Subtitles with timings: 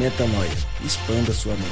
[0.00, 0.48] Metanoia.
[0.82, 1.68] Expanda sua mente.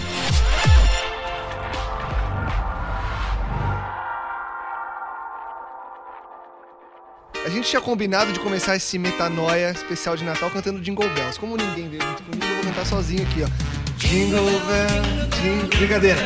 [7.47, 11.41] A gente tinha combinado de começar esse Metanoia especial de Natal cantando Jingle Bells.
[11.41, 13.48] Como ninguém veio muito comigo, eu vou cantar sozinho aqui, ó.
[13.97, 15.78] Jingle Bells, jingle...
[15.78, 16.20] Brincadeira.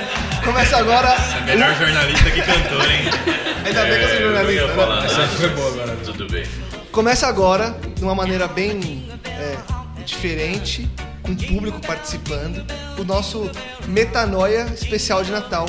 [0.44, 1.14] Começa agora...
[1.46, 3.04] É melhor jornalista que cantor, hein?
[3.64, 4.74] Ainda bem que eu sou jornalista, né?
[4.74, 5.96] Falando, Essa foi boa agora.
[6.04, 6.44] Tudo bem.
[6.90, 9.56] Começa agora, de uma maneira bem é,
[10.04, 10.90] diferente,
[11.32, 12.64] com público participando,
[12.98, 13.50] o nosso
[13.88, 15.66] Metanoia especial de Natal.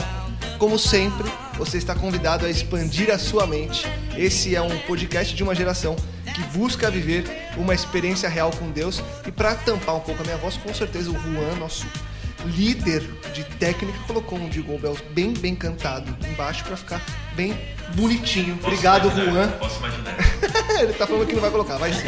[0.58, 3.86] Como sempre, você está convidado a expandir a sua mente.
[4.18, 5.96] Esse é um podcast de uma geração
[6.34, 7.24] que busca viver
[7.58, 9.02] uma experiência real com Deus.
[9.26, 11.86] E para tampar um pouco a minha voz, com certeza o Juan, nosso
[12.46, 13.02] líder
[13.34, 17.02] de técnica, colocou um Jingle Bells bem, bem cantado embaixo para ficar
[17.36, 17.58] bem
[17.96, 18.56] bonitinho.
[18.58, 19.32] Posso Obrigado, imaginar?
[19.32, 19.52] Juan.
[19.60, 20.16] Posso imaginar.
[20.82, 22.02] Ele tá falando que não vai colocar, vai sim.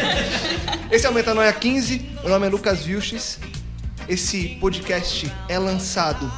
[0.91, 3.39] Esse é o Metanoia 15, meu nome é Lucas Vilches.
[4.08, 6.31] Esse podcast é lançado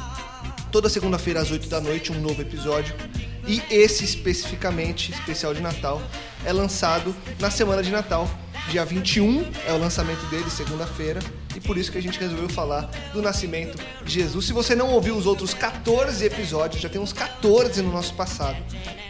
[0.70, 2.94] toda segunda-feira às 8 da noite, um novo episódio.
[3.46, 6.02] E esse especificamente, especial de Natal,
[6.44, 8.28] é lançado na semana de Natal.
[8.70, 11.20] Dia 21 é o lançamento dele, segunda-feira.
[11.56, 14.46] E por isso que a gente resolveu falar do nascimento de Jesus.
[14.46, 18.56] Se você não ouviu os outros 14 episódios, já tem uns 14 no nosso passado.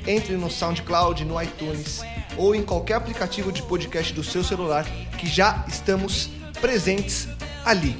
[0.06, 2.00] Entre no SoundCloud, no iTunes
[2.36, 4.86] ou em qualquer aplicativo de podcast do seu celular
[5.18, 7.28] que já estamos presentes
[7.64, 7.96] ali.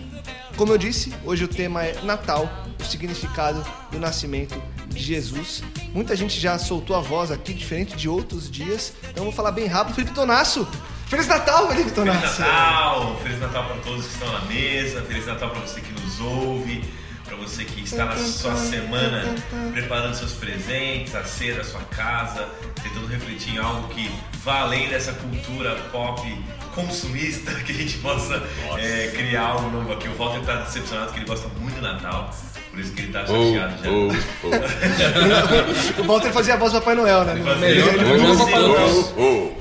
[0.57, 2.49] Como eu disse, hoje o tema é Natal,
[2.81, 5.63] o significado do nascimento de Jesus.
[5.93, 8.93] Muita gente já soltou a voz aqui, diferente de outros dias.
[9.03, 9.95] Então eu vou falar bem rápido.
[9.95, 10.67] Felipe Tonasso!
[11.09, 12.41] Feliz Natal, Felipe Feliz Tonasso!
[12.43, 13.21] Natal!
[13.23, 15.03] Feliz Natal para todos que estão na mesa.
[15.03, 16.85] Feliz Natal para você que nos ouve.
[17.25, 19.23] Para você que está na sua semana
[19.75, 22.49] preparando seus presentes, a ceia da sua casa,
[22.83, 24.11] tentando refletir em algo que
[24.43, 26.23] vá além dessa cultura pop
[26.75, 28.43] consumista, que a gente possa
[28.79, 30.09] é, criar algo novo aqui.
[30.09, 32.35] O Walter está decepcionado que ele gosta muito do Natal,
[32.71, 33.91] por isso que ele está chateado já.
[33.91, 34.09] Oh,
[35.99, 37.35] oh, o Walter fazia a voz do Papai Noel, né?
[37.35, 39.59] Vai fazer Melhor- ele melhor vai Papai fazer Noel.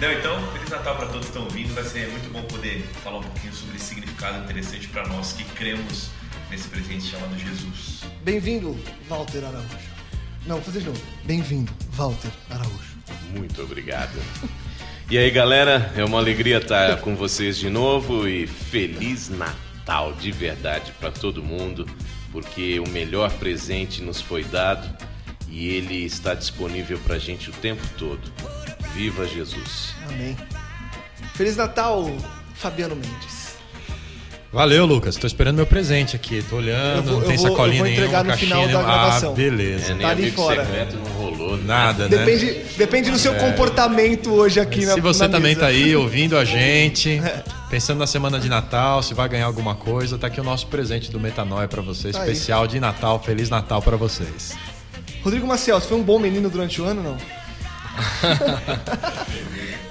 [0.00, 1.72] Não, então, Feliz Natal para todos que estão ouvindo.
[1.72, 5.44] Vai ser muito bom poder falar um pouquinho sobre esse significado interessante para nós que
[5.44, 6.10] cremos
[6.50, 8.02] nesse presente chamado Jesus.
[8.24, 8.76] Bem-vindo,
[9.08, 9.94] Walter Araújo.
[10.46, 11.00] Não, fazer de novo.
[11.24, 12.96] Bem-vindo, Walter Araújo.
[13.30, 14.20] muito obrigado.
[15.08, 20.32] E aí, galera, é uma alegria estar com vocês de novo e feliz Natal de
[20.32, 21.86] verdade para todo mundo,
[22.32, 24.88] porque o melhor presente nos foi dado
[25.48, 28.32] e ele está disponível pra gente o tempo todo.
[28.94, 29.94] Viva Jesus.
[30.08, 30.36] Amém.
[31.34, 32.10] Feliz Natal,
[32.54, 33.44] Fabiano Mendes.
[34.52, 35.16] Valeu, Lucas.
[35.16, 36.40] Tô esperando meu presente aqui.
[36.48, 38.68] Tô olhando, vou- não tem vou- sacolinha eu vou nenhuma, entregar no caixinha final da
[38.68, 38.84] nenhuma.
[38.94, 39.32] gravação.
[39.32, 39.84] Ah, beleza.
[39.86, 40.64] É, nem Tá ali fora.
[40.64, 41.56] secreto não rolou.
[41.56, 41.64] né?
[41.66, 42.16] Nada, né?
[42.18, 45.60] Depende, depende do seu comportamento hoje aqui na Se você na também mesa.
[45.60, 47.20] tá aí ouvindo a gente,
[47.68, 51.10] pensando na semana de Natal, se vai ganhar alguma coisa, tá aqui o nosso presente
[51.10, 52.30] do Metanoia pra você, Tá aí.
[52.30, 53.20] especial de Natal.
[53.20, 54.56] Feliz Natal pra vocês.
[55.24, 57.16] Rodrigo Maciel, você foi um bom menino durante o ano não?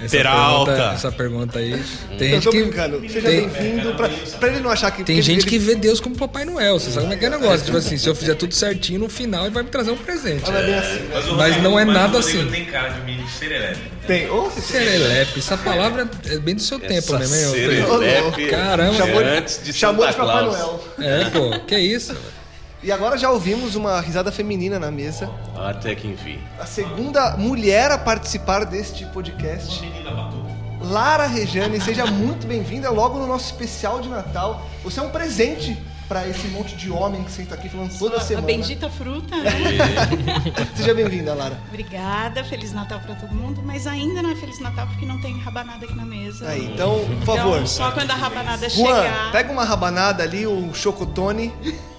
[0.00, 0.72] Essa Peralta.
[0.72, 1.82] pergunta- essa pergunta aí.
[2.18, 2.62] Tem eu gente tô que.
[2.62, 3.00] brincando.
[3.08, 3.94] Seja tem- bem-vindo.
[3.94, 5.02] Pra, pra ele não achar que.
[5.02, 6.78] Tem gente ele- que vê Deus como Papai Noel.
[6.78, 7.64] Você sabe como é que é o negócio?
[7.64, 10.50] Tipo assim, se eu fizer tudo certinho no final, ele vai me trazer um presente.
[10.50, 11.08] É assim.
[11.12, 12.46] Mas, Mas não é mas nada assim.
[12.50, 13.80] tem cara de menino serelepe.
[14.06, 14.30] Tem.
[14.30, 17.82] Ô, Serelepe, essa palavra é bem do seu tempo Essa mesmo, hein?
[17.84, 18.46] ô serelepe?
[18.48, 18.94] Caramba.
[18.98, 20.58] chamou de, antes de chamou Santa de Papai Claus.
[20.58, 20.84] Noel.
[21.00, 22.14] É, pô, que isso?
[22.84, 25.30] E agora já ouvimos uma risada feminina na mesa.
[25.56, 26.38] Até que enfim.
[26.60, 29.82] A segunda mulher a participar deste podcast.
[30.82, 34.66] Lara Rejane, seja muito bem-vinda logo no nosso especial de Natal.
[34.82, 38.20] Você é um presente para esse monte de homem que senta aqui falando toda a
[38.20, 38.46] semana.
[38.46, 39.50] bendita fruta, né?
[40.76, 41.58] Seja bem-vinda, Lara.
[41.68, 45.38] Obrigada, Feliz Natal pra todo mundo, mas ainda não é Feliz Natal porque não tem
[45.38, 46.48] rabanada aqui na mesa.
[46.48, 47.54] Aí, então, por favor.
[47.56, 49.32] Então, só quando a rabanada Juan, chegar.
[49.32, 51.52] pega uma rabanada ali, um chocotone,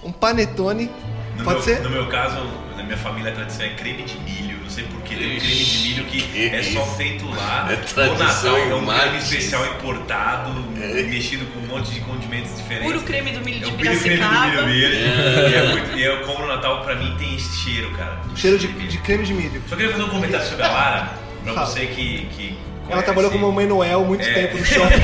[0.04, 0.90] um panetone
[1.38, 1.81] No Pode meu, ser?
[1.81, 2.38] No meu caso,
[2.78, 4.55] na minha família a tradição é creme de milho.
[4.66, 7.68] Não sei porquê, tem um creme de milho que é só feito lá.
[7.72, 10.52] É no tradição Natal é um creme especial importado,
[11.08, 12.92] mexido com um monte de condimentos diferentes.
[12.92, 14.46] Puro creme do milho É de o creme, creme do Piracicaba.
[14.48, 14.98] milho verde.
[14.98, 18.20] E, é muito, e eu como no Natal, pra mim tem esse cheiro, cara.
[18.36, 19.62] Cheiro de, de creme de milho.
[19.70, 21.14] Só queria fazer um comentário sobre a Lara,
[21.44, 21.66] pra Fala.
[21.68, 22.26] você que.
[22.36, 22.58] que
[22.90, 24.34] Ela trabalhou como Mamãe Noel muito É.
[24.34, 24.96] tempo no shopping.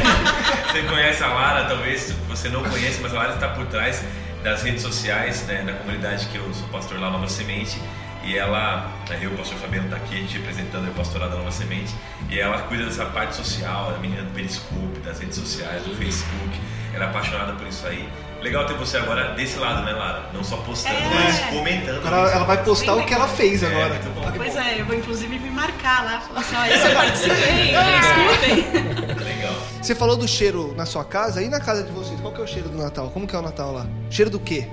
[0.72, 4.04] Você conhece a Lara, talvez você não conheça, mas a Lara está por trás
[4.44, 7.78] das redes sociais, né, da comunidade que eu sou pastor lá, Nova Semente.
[8.24, 11.38] E ela, né, eu, o pastor Fabiano, está aqui, a gente representando o pastorado da
[11.38, 11.94] Nova Semente.
[12.30, 16.60] E ela cuida dessa parte social, a menina do Periscope, das redes sociais, do Facebook.
[16.94, 18.08] Ela é apaixonada por isso aí.
[18.42, 20.24] Legal ter você agora desse lado, né, Lara?
[20.34, 21.10] Não só postando, É.
[21.14, 21.98] mas comentando.
[22.06, 22.36] Agora isso.
[22.36, 23.90] ela vai postar o que ela fez É, agora.
[23.90, 24.32] muito bom.
[24.36, 26.22] Pois é, eu vou inclusive me marcar lá.
[26.22, 29.16] Falar assim, ó, esse eu participei, escutem.
[29.24, 29.54] Legal.
[29.82, 32.20] Você falou do cheiro na sua casa e na casa de vocês.
[32.20, 33.10] Qual que é o cheiro do Natal?
[33.12, 33.86] Como que é o Natal lá?
[34.10, 34.68] Cheiro do quê?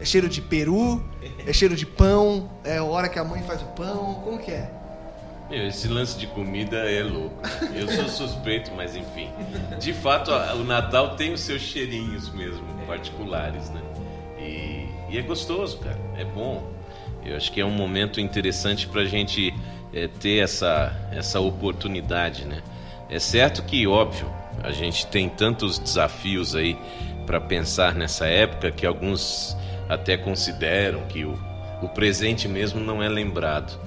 [0.00, 1.02] É cheiro de peru?
[1.46, 2.50] É cheiro de pão?
[2.64, 4.20] É a hora que a mãe faz o pão?
[4.24, 4.70] Como que é?
[5.48, 7.40] Meu, esse lance de comida é louco.
[7.74, 9.30] Eu sou suspeito, mas enfim.
[9.78, 13.80] De fato, a- o Natal tem os seus cheirinhos mesmo, particulares, né?
[14.38, 15.98] E, e é gostoso, cara.
[16.18, 16.68] É bom.
[17.24, 19.54] Eu acho que é um momento interessante pra gente
[19.94, 22.60] é, ter essa, essa oportunidade, né?
[23.08, 24.28] É certo que, óbvio,
[24.62, 26.76] a gente tem tantos desafios aí
[27.24, 29.56] para pensar nessa época que alguns
[29.88, 31.38] até consideram que o,
[31.82, 33.78] o presente mesmo não é lembrado.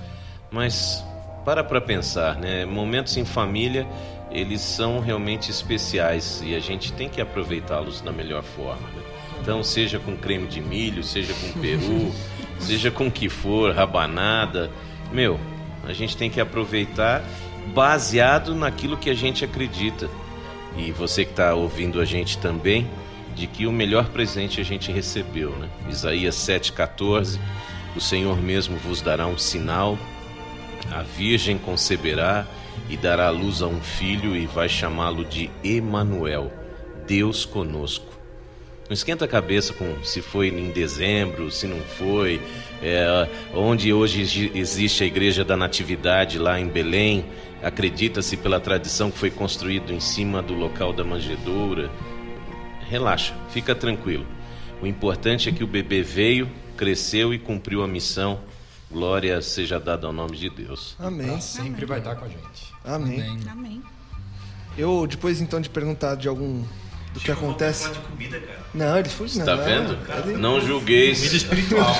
[0.51, 1.04] Mas
[1.46, 2.66] para para pensar, né?
[2.66, 3.88] Momentos em família,
[4.31, 8.88] eles são realmente especiais e a gente tem que aproveitá-los da melhor forma.
[8.90, 9.04] né?
[9.42, 12.12] Então, seja com creme de milho, seja com peru,
[12.60, 14.69] seja com o que for, rabanada,
[15.12, 15.40] meu,
[15.86, 17.24] a gente tem que aproveitar
[17.74, 20.10] baseado naquilo que a gente acredita.
[20.78, 22.88] E você que está ouvindo a gente também,
[23.39, 25.69] de que o melhor presente a gente recebeu, né?
[25.89, 27.39] Isaías 7,14,
[27.95, 29.97] o Senhor mesmo vos dará um sinal,
[30.91, 32.45] a Virgem conceberá
[32.89, 36.51] e dará à luz a um filho e vai chamá-lo de Emanuel,
[37.07, 38.07] Deus conosco.
[38.88, 42.41] Não esquenta a cabeça com se foi em dezembro, se não foi,
[42.81, 47.24] é, onde hoje exi- existe a Igreja da Natividade lá em Belém,
[47.62, 51.91] acredita-se pela tradição que foi construído em cima do local da manjedoura.
[52.89, 54.25] Relaxa, fica tranquilo.
[54.81, 58.39] O importante é que o bebê veio, cresceu e cumpriu a missão.
[58.91, 60.95] Glória seja dada ao nome de Deus.
[61.00, 61.39] Amém.
[61.39, 62.74] Sempre vai estar com a gente.
[62.83, 63.21] Amém.
[63.21, 63.39] Amém.
[63.51, 63.83] Amém.
[64.77, 66.63] Eu, depois então de perguntar de algum.
[67.13, 67.89] do que acontece.
[67.91, 68.59] De comida, cara.
[68.74, 69.27] Não, ele foi.
[69.36, 69.97] Não, Tá vendo?
[70.25, 71.95] ele- Não julgueis, Comida espiritual.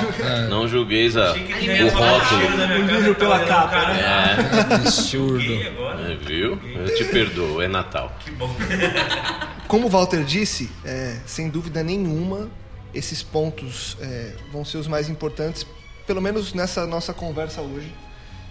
[0.48, 2.82] não julgueis a, o rótulo.
[2.82, 5.42] O livro pela olhando capa, cara, É, Absurdo.
[5.42, 6.12] E agora?
[6.12, 6.58] é, viu?
[6.74, 8.12] Eu te perdoo, é Natal.
[8.24, 8.54] Que bom.
[9.70, 12.50] Como o Walter disse, é, sem dúvida nenhuma,
[12.92, 15.64] esses pontos é, vão ser os mais importantes,
[16.08, 17.94] pelo menos nessa nossa conversa hoje.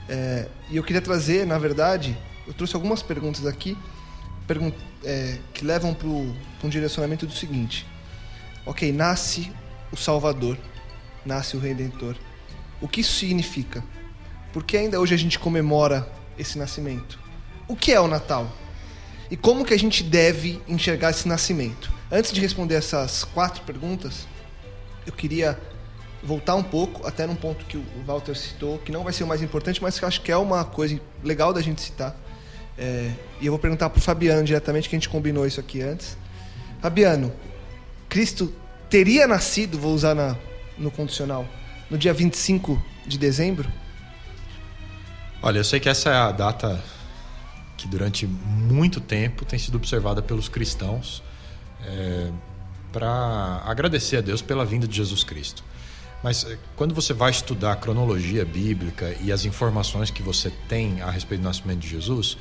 [0.07, 2.18] É, e eu queria trazer, na verdade,
[2.48, 3.77] eu trouxe algumas perguntas aqui
[4.48, 4.71] pergun
[5.04, 7.86] é, que levam para um direcionamento do seguinte:
[8.65, 9.51] Ok, nasce
[9.92, 10.57] o Salvador,
[11.25, 12.15] nasce o Redentor.
[12.80, 13.83] O que isso significa?
[14.54, 17.19] Por que ainda hoje a gente comemora esse nascimento?
[17.68, 18.50] O que é o Natal?
[19.31, 21.92] E como que a gente deve enxergar esse nascimento?
[22.12, 24.28] Antes de responder essas quatro perguntas,
[25.06, 25.60] eu queria
[26.24, 29.27] voltar um pouco, até num ponto que o Walter citou, que não vai ser o
[29.27, 32.15] mais importante, mas que acho que é uma coisa legal da gente citar.
[32.77, 35.82] É, e eu vou perguntar para o Fabiano diretamente, que a gente combinou isso aqui
[35.82, 36.18] antes.
[36.82, 37.32] Fabiano,
[38.08, 38.53] Cristo
[38.89, 40.36] teria nascido, vou usar na,
[40.77, 41.46] no condicional,
[41.89, 43.70] no dia 25 de dezembro?
[45.42, 46.82] Olha, eu sei que essa é a data
[47.79, 51.24] que durante muito tempo tem sido observada pelos cristãos
[52.91, 55.63] para agradecer a Deus pela vinda de Jesus Cristo.
[56.24, 61.01] Mas eh, quando você vai estudar a cronologia bíblica e as informações que você tem
[61.01, 62.38] a respeito do nascimento de Jesus,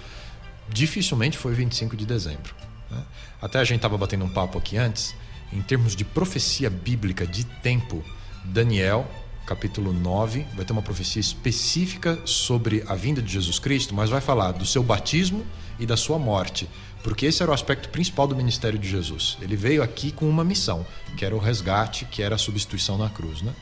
[0.68, 2.54] dificilmente foi 25 de dezembro.
[2.90, 3.04] né?
[3.40, 5.14] Até a gente estava batendo um papo aqui antes,
[5.52, 8.04] em termos de profecia bíblica de tempo,
[8.44, 9.08] Daniel,
[9.48, 14.20] capítulo 9, vai ter uma profecia específica sobre a vinda de Jesus Cristo, mas vai
[14.20, 15.42] falar do seu batismo
[15.78, 16.68] e da sua morte,
[17.02, 19.38] porque esse era o aspecto principal do ministério de Jesus.
[19.40, 20.86] Ele veio aqui com uma missão,
[21.16, 23.54] que era o resgate, que era a substituição na cruz, né?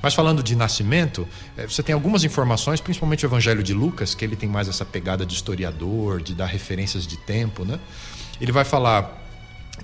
[0.00, 4.24] Mas falando de nascimento, eh, você tem algumas informações, principalmente o Evangelho de Lucas, que
[4.24, 7.80] ele tem mais essa pegada de historiador, de dar referências de tempo, né?
[8.40, 9.22] Ele vai falar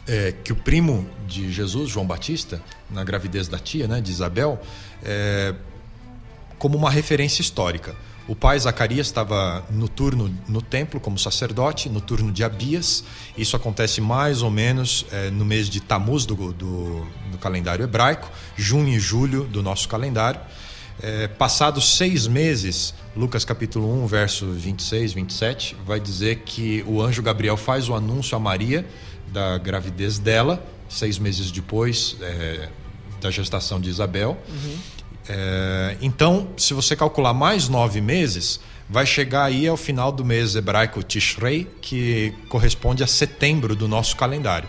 [0.07, 4.61] é, que o primo de Jesus, João Batista, na gravidez da tia, né, de Isabel,
[5.05, 5.55] é,
[6.59, 7.95] como uma referência histórica.
[8.29, 13.03] O pai Zacarias estava no turno no templo como sacerdote, no turno de Abias.
[13.39, 18.31] Isso acontece mais ou menos é, no mês de Tamuz do, do, do, calendário hebraico,
[18.55, 20.41] junho e julho do nosso calendário.
[21.01, 27.23] É, passados seis meses, Lucas capítulo 1, verso 26, 27, vai dizer que o anjo
[27.23, 28.85] Gabriel faz o anúncio a Maria
[29.29, 32.69] da gravidez dela, seis meses depois é,
[33.21, 34.37] da gestação de Isabel.
[34.49, 34.79] Uhum.
[35.29, 40.57] É, então, se você calcular mais nove meses, vai chegar aí ao final do mês
[40.57, 44.69] hebraico Tishrei, que corresponde a setembro do nosso calendário.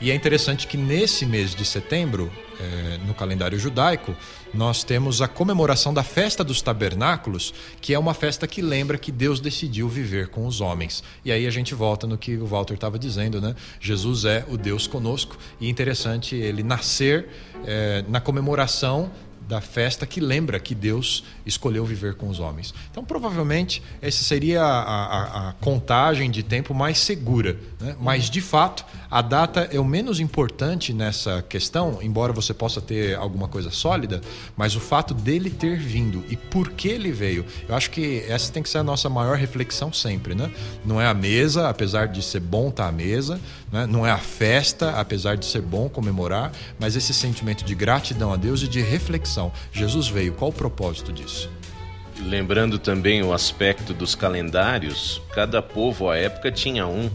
[0.00, 4.14] E é interessante que nesse mês de setembro, é, no calendário judaico,
[4.52, 9.12] nós temos a comemoração da festa dos tabernáculos, que é uma festa que lembra que
[9.12, 11.02] Deus decidiu viver com os homens.
[11.24, 13.54] E aí a gente volta no que o Walter estava dizendo, né?
[13.80, 17.28] Jesus é o Deus conosco e interessante ele nascer
[17.64, 19.10] é, na comemoração
[19.48, 22.74] da festa que lembra que Deus escolheu viver com os homens.
[22.90, 27.56] Então, provavelmente, essa seria a, a, a contagem de tempo mais segura.
[27.80, 27.96] Né?
[27.98, 33.16] Mas, de fato, a data é o menos importante nessa questão, embora você possa ter
[33.16, 34.20] alguma coisa sólida,
[34.54, 38.52] mas o fato dele ter vindo e por que ele veio, eu acho que essa
[38.52, 40.34] tem que ser a nossa maior reflexão sempre.
[40.34, 40.50] Né?
[40.84, 43.40] Não é a mesa, apesar de ser bom estar à mesa,
[43.72, 43.86] né?
[43.86, 48.36] não é a festa, apesar de ser bom comemorar, mas esse sentimento de gratidão a
[48.36, 49.50] Deus e de reflexão.
[49.72, 51.37] Jesus veio, qual o propósito disso?
[52.20, 57.08] Lembrando também o aspecto dos calendários, cada povo à época tinha um.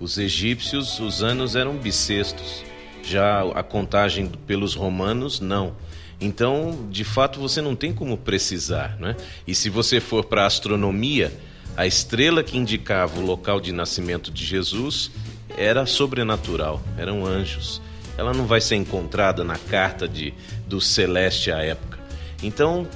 [0.00, 2.64] Os egípcios, os anos eram bissextos.
[3.02, 5.74] Já a contagem pelos romanos, não.
[6.20, 9.14] Então, de fato, você não tem como precisar, né?
[9.46, 11.32] E se você for para a astronomia,
[11.76, 15.10] a estrela que indicava o local de nascimento de Jesus
[15.56, 17.82] era sobrenatural, eram anjos.
[18.16, 20.32] Ela não vai ser encontrada na carta de,
[20.66, 21.98] do celeste à época.
[22.42, 22.88] Então,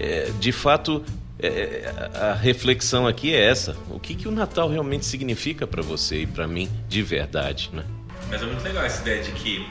[0.00, 1.04] é, de fato,
[1.38, 6.22] é, a reflexão aqui é essa: o que, que o Natal realmente significa para você
[6.22, 7.84] e para mim de verdade, né?
[8.30, 9.66] Mas é muito legal essa ideia de que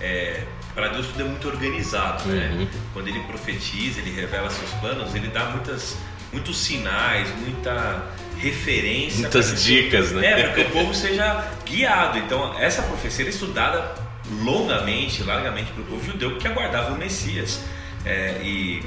[0.00, 0.42] é,
[0.74, 2.50] para Deus tudo é muito organizado, né?
[2.52, 2.66] Uhum.
[2.92, 5.96] Quando ele profetiza, ele revela seus planos, ele dá muitas,
[6.32, 8.06] muitos sinais, muita
[8.38, 9.20] referência.
[9.20, 10.26] Muitas dicas, né?
[10.26, 12.18] É, para que o povo seja guiado.
[12.18, 13.94] Então, essa profecia é estudada
[14.42, 17.60] longamente, largamente para o povo judeu, que aguardava o Messias.
[18.04, 18.82] É, e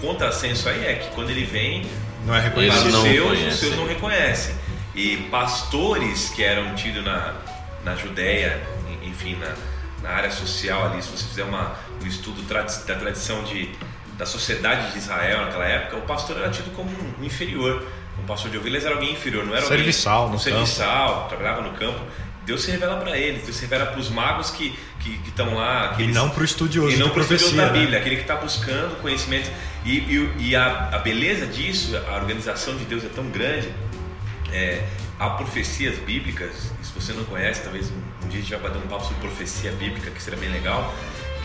[0.00, 1.86] contrassenso aí é que quando ele vem,
[2.26, 2.96] não é reconhecido.
[2.96, 4.54] Os seus, os seus não reconhecem.
[4.94, 7.34] E pastores que eram tidos na,
[7.84, 8.60] na Judéia,
[9.02, 9.54] enfim, na,
[10.02, 13.70] na área social ali, se você fizer uma, um estudo da tradição de,
[14.18, 17.86] da sociedade de Israel naquela época, o pastor era tido como um inferior.
[18.22, 21.72] Um pastor de ovelhas era alguém inferior, não era serviçal, alguém, um serviçal, trabalhava no
[21.72, 22.00] campo.
[22.44, 24.78] Deus se revela para eles, Deus se revela para os magos que
[25.08, 25.90] estão lá.
[25.90, 27.98] Aqueles, e não para o estudioso e não para o estudioso da Bíblia, né?
[27.98, 29.50] aquele que está buscando conhecimento.
[29.84, 33.72] E, e, e a, a, beleza disso, a organização de Deus é tão grande.
[34.52, 34.84] É,
[35.18, 38.78] há profecias bíblicas, se você não conhece, talvez um, um dia a gente vai bater
[38.78, 40.92] um papo sobre profecia bíblica, que seria bem legal,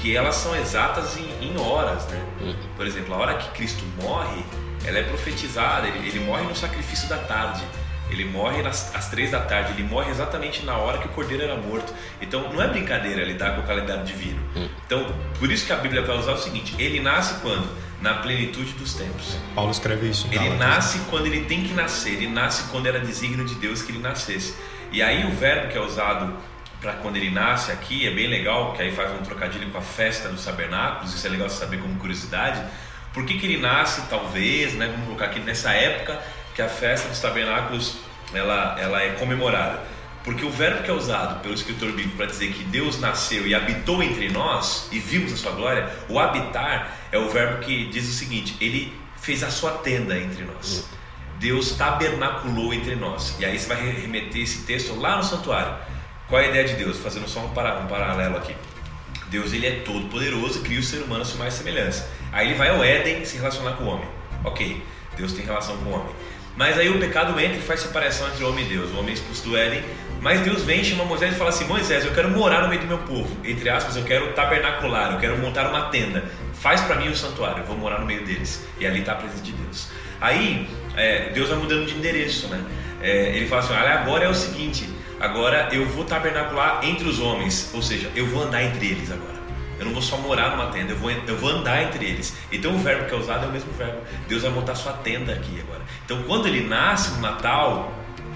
[0.01, 2.05] que elas são exatas em, em horas.
[2.07, 2.25] Né?
[2.41, 2.55] Uhum.
[2.75, 4.43] Por exemplo, a hora que Cristo morre,
[4.83, 7.63] ela é profetizada, ele, ele morre no sacrifício da tarde.
[8.09, 11.43] Ele morre nas, às três da tarde, ele morre exatamente na hora que o cordeiro
[11.43, 11.93] era morto.
[12.21, 14.39] Então não é brincadeira lidar com o calendário divino.
[14.55, 14.67] Hum.
[14.85, 17.67] Então, por isso que a Bíblia vai usar o seguinte: ele nasce quando?
[18.01, 19.37] Na plenitude dos tempos.
[19.55, 20.27] Paulo escreve isso.
[20.31, 23.91] Ele nasce quando ele tem que nascer, ele nasce quando era desígnio de Deus que
[23.91, 24.53] ele nascesse.
[24.91, 26.37] E aí o verbo que é usado
[26.79, 29.81] para quando ele nasce aqui é bem legal, que aí faz um trocadilho com a
[29.81, 32.61] festa dos tabernáculos, isso é legal saber como curiosidade.
[33.13, 36.21] Por que, que ele nasce, talvez, né, vamos colocar aqui nessa época
[36.55, 37.97] que a festa dos tabernáculos
[38.33, 39.83] ela, ela é comemorada.
[40.23, 43.53] Porque o verbo que é usado pelo escritor bíblico para dizer que Deus nasceu e
[43.53, 48.09] habitou entre nós e vimos a sua glória, o habitar é o verbo que diz
[48.09, 50.89] o seguinte: ele fez a sua tenda entre nós.
[51.39, 53.35] Deus tabernaculou entre nós.
[53.39, 55.75] E aí você vai remeter esse texto lá no santuário.
[56.27, 56.97] Qual é a ideia de Deus?
[56.97, 58.55] Fazendo só um, para, um paralelo aqui.
[59.29, 62.09] Deus ele é todo poderoso e cria o ser humano a sua mais semelhança.
[62.31, 64.07] Aí ele vai ao Éden se relacionar com o homem.
[64.43, 64.83] Ok,
[65.17, 66.15] Deus tem relação com o homem.
[66.55, 68.91] Mas aí o pecado entra e faz separação entre o homem e Deus.
[68.91, 69.83] O homem é expulso do Éden.
[70.21, 72.87] Mas Deus vem, chama Moisés e fala assim: Moisés, eu quero morar no meio do
[72.87, 73.29] meu povo.
[73.43, 76.23] Entre aspas, eu quero tabernacular, eu quero montar uma tenda.
[76.53, 78.65] Faz para mim o um santuário, eu vou morar no meio deles.
[78.79, 79.89] E ali está a presença de Deus.
[80.19, 82.59] Aí é, Deus vai mudando de endereço, né?
[83.01, 87.19] É, ele fala assim: olha, agora é o seguinte, agora eu vou tabernacular entre os
[87.19, 89.35] homens, ou seja, eu vou andar entre eles agora.
[89.79, 92.35] Eu não vou só morar numa tenda, eu vou, eu vou andar entre eles.
[92.51, 94.01] Então o verbo que é usado é o mesmo verbo.
[94.27, 95.81] Deus vai montar sua tenda aqui agora.
[96.05, 97.93] Então quando ele nasce no Natal,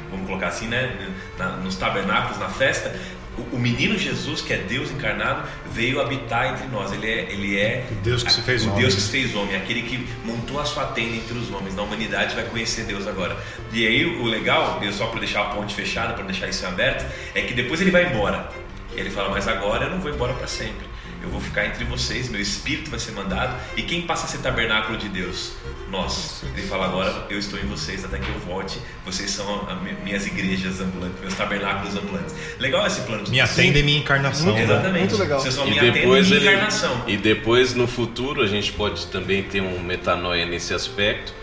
[0.10, 0.98] vamos colocar assim, né?
[1.38, 2.94] Na, nos tabernáculos, na festa,
[3.38, 6.92] o, o menino Jesus, que é Deus encarnado, veio habitar entre nós.
[6.92, 8.80] Ele é, ele é O Deus que se fez homem.
[8.80, 11.76] Deus que se fez homem, aquele que montou a sua tenda entre os homens.
[11.76, 13.38] Na humanidade vai conhecer Deus agora.
[13.72, 17.42] E aí o legal, só para deixar a ponte fechada, para deixar isso aberto, é
[17.42, 18.50] que depois ele vai embora.
[18.94, 20.89] Ele fala, mas agora eu não vou embora para sempre.
[21.22, 23.60] Eu vou ficar entre vocês, meu espírito vai ser mandado.
[23.76, 25.52] E quem passa a ser tabernáculo de Deus?
[25.92, 26.44] Nós.
[26.56, 28.80] Ele fala, agora eu estou em vocês até que eu volte.
[29.06, 32.34] Vocês são a- mi- minhas igrejas ambulantes, meus tabernáculos ambulantes.
[32.60, 33.56] Legal esse plano de Minha Deus.
[33.56, 34.54] tenda e minha encarnação.
[34.54, 34.64] né?
[34.64, 35.00] Exatamente.
[35.00, 35.40] Muito legal.
[35.42, 37.04] Vocês são E minha tenda depois, e minha ele, encarnação.
[37.08, 41.34] e depois, no futuro, a gente pode também ter um metanoia nesse aspecto.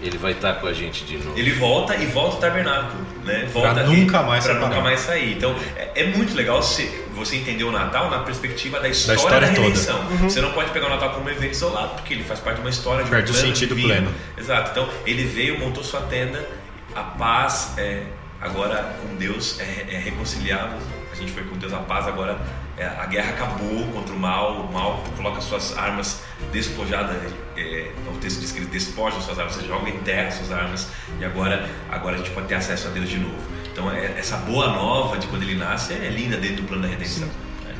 [0.00, 1.36] Ele vai estar com a gente de novo.
[1.36, 3.48] Ele volta e volta ao tabernáculo, né?
[3.52, 5.32] Volta Pra nunca mais pra nunca mais sair.
[5.36, 9.24] Então é, é muito legal você, você entender o Natal na perspectiva da história da,
[9.24, 9.60] história toda.
[9.60, 10.04] redenção.
[10.22, 12.60] Você não pode pegar o Natal como um evento isolado, porque ele faz parte de
[12.62, 13.94] uma história de um Perde o plano sentido divino.
[13.94, 14.14] pleno.
[14.36, 14.70] Exato.
[14.70, 16.48] Então ele veio, montou sua tenda,
[16.94, 18.02] a paz é,
[18.40, 20.76] agora com Deus é, é reconciliado.
[21.12, 22.38] A gente foi com Deus a paz agora.
[22.78, 26.20] É, a guerra acabou contra o mal, o mal coloca suas armas
[26.52, 27.16] despojadas.
[27.56, 30.88] É, o texto diz que ele despoja suas armas, você joga em terra suas armas,
[31.20, 33.36] e agora, agora a gente pode ter acesso a Deus de novo.
[33.72, 36.88] Então, é- essa boa nova de quando ele nasce é linda dentro do plano da
[36.88, 37.28] redenção.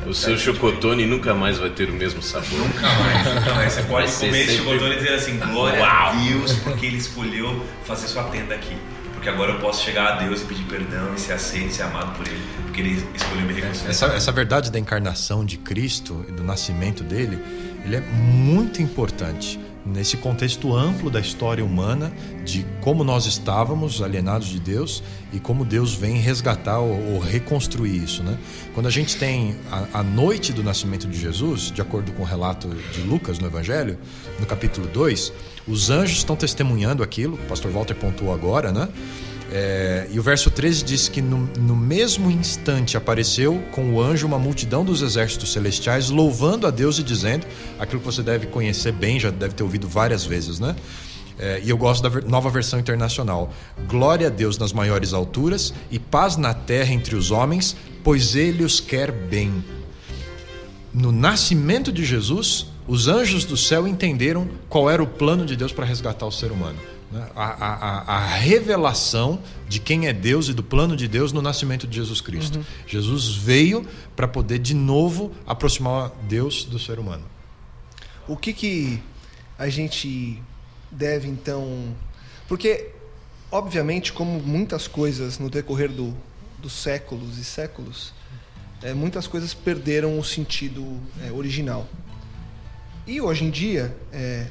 [0.05, 2.57] É, O seu chocotone nunca mais vai ter o mesmo sabor.
[2.59, 3.73] Nunca mais, nunca mais.
[3.73, 5.89] Você pode comer esse sempre- chocotone e dizer assim: glória Uau!
[5.89, 8.77] a Deus, porque ele escolheu fazer sua tenda aqui.
[9.13, 12.15] Porque agora eu posso chegar a Deus e pedir perdão e ser aceito, ser amado
[12.15, 12.41] por ele,
[12.79, 13.89] porque ele escolheu me reconciliar.
[13.89, 17.39] Essa, essa verdade da encarnação de Cristo e do nascimento dele,
[17.83, 22.11] ele é muito importante nesse contexto amplo da história humana,
[22.45, 25.01] de como nós estávamos alienados de Deus
[25.33, 28.21] e como Deus vem resgatar ou, ou reconstruir isso.
[28.21, 28.37] Né?
[28.73, 32.25] Quando a gente tem a, a noite do nascimento de Jesus, de acordo com o
[32.25, 33.97] relato de Lucas no Evangelho,
[34.39, 35.33] no capítulo 2,
[35.67, 38.89] os anjos estão testemunhando aquilo, o pastor Walter pontuou agora, né?
[39.51, 44.27] É, e o verso 13 diz que no, no mesmo instante apareceu com o anjo
[44.27, 47.47] uma multidão dos exércitos celestiais louvando a Deus e dizendo
[47.79, 50.75] aquilo que você deve conhecer bem, já deve ter ouvido várias vezes, né?
[51.39, 53.51] É, e eu gosto da nova versão internacional.
[53.87, 58.63] Glória a Deus nas maiores alturas e paz na terra entre os homens, pois ele
[58.63, 59.63] os quer bem.
[60.93, 65.71] No nascimento de Jesus, os anjos do céu entenderam qual era o plano de Deus
[65.71, 66.77] para resgatar o ser humano.
[67.11, 67.27] Né?
[67.35, 71.87] A, a- a- revelação de quem é Deus e do plano de Deus no nascimento
[71.87, 72.63] de Jesus Cristo.
[72.87, 77.23] Jesus veio para poder de novo aproximar Deus do ser humano.
[78.27, 79.01] O que que
[79.57, 80.41] a gente
[80.91, 81.95] deve então.
[82.47, 82.89] Porque,
[83.51, 86.15] obviamente, como muitas coisas no decorrer do,
[86.59, 88.13] dos séculos e séculos,
[88.81, 91.87] é, muitas coisas perderam o sentido é, original.
[93.05, 94.47] E hoje em dia, é,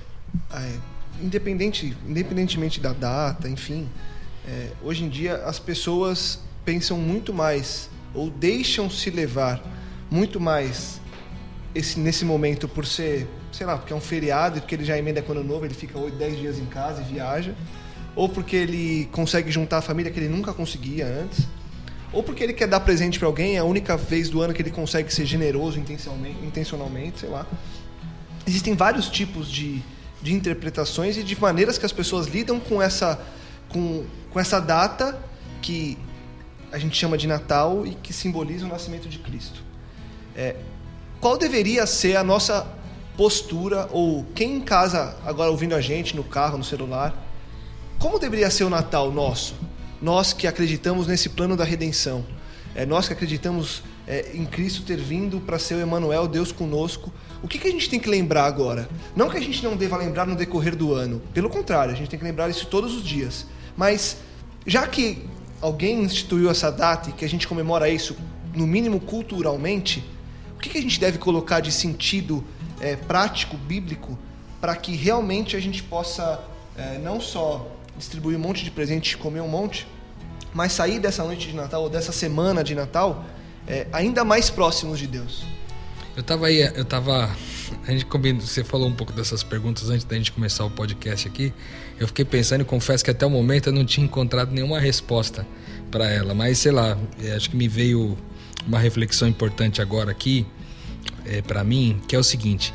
[0.53, 0.79] é,
[1.23, 3.89] independente, independentemente da data, enfim,
[4.47, 9.63] é, hoje em dia as pessoas pensam muito mais ou deixam se levar
[10.11, 11.01] muito mais
[11.75, 14.97] esse, nesse momento por ser, sei lá, porque é um feriado e porque ele já
[14.99, 17.55] emenda com o ano novo, ele fica 8, 10 dias em casa e viaja,
[18.17, 21.47] ou porque ele consegue juntar a família que ele nunca conseguia antes,
[22.13, 24.63] ou porque ele quer dar presente para alguém, é a única vez do ano que
[24.63, 27.47] ele consegue ser generoso intencionalmente, intencionalmente sei lá.
[28.47, 29.83] Existem vários tipos de,
[30.23, 33.21] de interpretações e de maneiras que as pessoas lidam com essa,
[33.69, 35.19] com, com essa data
[35.63, 35.99] que
[36.73, 39.63] a gente chama de Natal e que simboliza o nascimento de Cristo.
[40.37, 40.57] É,
[41.21, 42.67] qual deveria ser a nossa
[43.17, 47.15] postura, ou quem em casa, agora ouvindo a gente, no carro, no celular,
[47.99, 49.57] como deveria ser o Natal nosso?
[50.01, 52.25] Nós que acreditamos nesse plano da redenção,
[52.75, 57.13] é, nós que acreditamos é, em Cristo ter vindo para ser o Emmanuel, Deus conosco,
[57.43, 58.89] o que, que a gente tem que lembrar agora?
[59.15, 62.09] Não que a gente não deva lembrar no decorrer do ano, pelo contrário, a gente
[62.09, 63.47] tem que lembrar isso todos os dias.
[63.77, 64.17] Mas,
[64.67, 65.29] já que
[65.61, 68.17] alguém instituiu essa data e que a gente comemora isso,
[68.55, 70.03] no mínimo culturalmente,
[70.57, 72.43] o que, que a gente deve colocar de sentido
[72.81, 74.19] é, prático, bíblico,
[74.59, 76.43] para que realmente a gente possa
[76.77, 79.87] é, não só distribuir um monte de presente, comer um monte,
[80.55, 83.25] mas sair dessa noite de Natal ou dessa semana de Natal
[83.69, 85.45] é, ainda mais próximos de Deus?
[86.17, 87.31] Eu tava aí, eu tava.
[87.87, 91.29] A gente combinou, você falou um pouco dessas perguntas antes da gente começar o podcast
[91.29, 91.53] aqui.
[92.01, 95.47] Eu fiquei pensando e confesso que até o momento eu não tinha encontrado nenhuma resposta
[95.91, 98.19] para ela, mas sei lá, é, acho que me veio
[98.67, 100.47] uma reflexão importante agora aqui
[101.25, 102.75] é, para mim, que é o seguinte: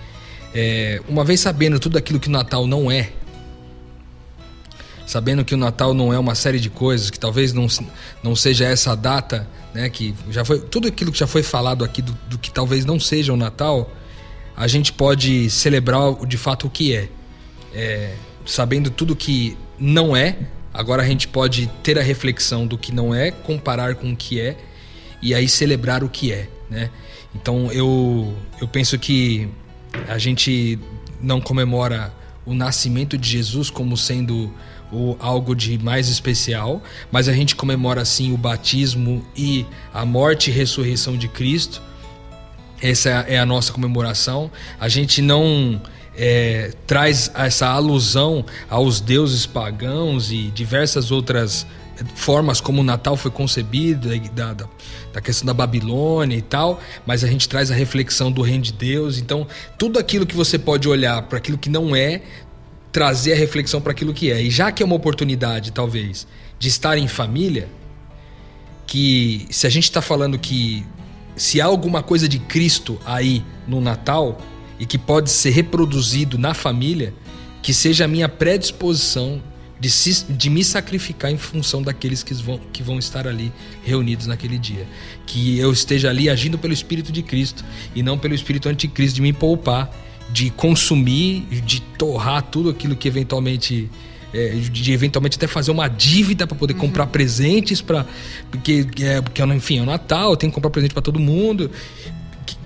[0.54, 3.12] é, uma vez sabendo tudo aquilo que o Natal não é,
[5.06, 7.68] sabendo que o Natal não é uma série de coisas, que talvez não,
[8.24, 12.02] não seja essa data, né, que já foi tudo aquilo que já foi falado aqui
[12.02, 13.92] do, do que talvez não seja o Natal,
[14.56, 17.10] a gente pode celebrar de fato o que é.
[17.74, 20.38] É, sabendo tudo que não é,
[20.74, 24.40] agora a gente pode ter a reflexão do que não é, comparar com o que
[24.40, 24.56] é
[25.22, 26.90] e aí celebrar o que é, né?
[27.34, 29.50] Então eu, eu penso que
[30.08, 30.78] a gente
[31.20, 32.14] não comemora
[32.46, 34.54] o nascimento de Jesus como sendo
[34.94, 40.50] o, algo de mais especial, mas a gente comemora sim o batismo e a morte
[40.50, 41.82] e ressurreição de Cristo.
[42.82, 44.52] Essa é a nossa comemoração.
[44.80, 45.82] A gente não
[46.16, 51.66] é, traz essa alusão aos deuses pagãos e diversas outras
[52.16, 54.68] formas como o Natal foi concebido, da, da,
[55.14, 58.74] da, questão da Babilônia e tal, mas a gente traz a reflexão do reino de
[58.74, 59.18] Deus.
[59.18, 62.22] Então, tudo aquilo que você pode olhar para aquilo que não é,
[62.94, 64.42] trazer a reflexão para aquilo que é.
[64.42, 66.28] E já que é uma oportunidade, talvez,
[66.60, 67.68] de estar em família,
[68.86, 70.86] que se a gente está falando que
[71.36, 74.40] se há alguma coisa de Cristo aí no Natal
[74.80, 77.14] e que pode ser reproduzido na família,
[77.64, 79.42] que seja a minha predisposição
[79.80, 83.52] de, se, de me sacrificar em função daqueles que vão, que vão estar ali
[83.84, 84.88] reunidos naquele dia.
[85.26, 89.22] Que eu esteja ali agindo pelo Espírito de Cristo e não pelo Espírito Anticristo, de
[89.22, 89.92] me poupar,
[90.34, 93.90] de consumir, de torrar tudo aquilo que eventualmente.
[94.36, 96.80] É, de eventualmente até fazer uma dívida para poder uhum.
[96.80, 98.04] comprar presentes para
[98.50, 101.70] porque é, porque enfim é o Natal eu tenho que comprar presente para todo mundo